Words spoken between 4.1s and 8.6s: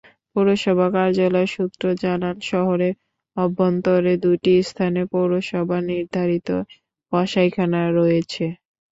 দুটি স্থানে পৌরসভার নির্ধারিত কসাইখানা রয়েছে।